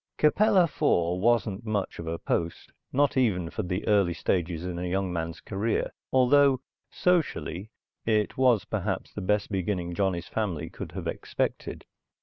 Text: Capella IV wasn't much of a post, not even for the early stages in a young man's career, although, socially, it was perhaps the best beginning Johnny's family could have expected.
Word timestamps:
Capella 0.17 0.63
IV 0.63 1.21
wasn't 1.21 1.63
much 1.63 1.99
of 1.99 2.07
a 2.07 2.17
post, 2.17 2.71
not 2.91 3.15
even 3.17 3.51
for 3.51 3.61
the 3.61 3.87
early 3.87 4.15
stages 4.15 4.65
in 4.65 4.79
a 4.79 4.89
young 4.89 5.13
man's 5.13 5.39
career, 5.39 5.91
although, 6.11 6.59
socially, 6.89 7.69
it 8.03 8.35
was 8.35 8.65
perhaps 8.65 9.13
the 9.13 9.21
best 9.21 9.51
beginning 9.51 9.93
Johnny's 9.93 10.27
family 10.27 10.71
could 10.71 10.93
have 10.93 11.05
expected. 11.05 11.85